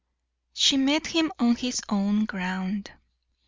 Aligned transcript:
She 0.53 0.77
met 0.77 1.05
him 1.05 1.31
on 1.37 1.57
his 1.57 1.79
own 1.87 2.25
ground. 2.25 2.91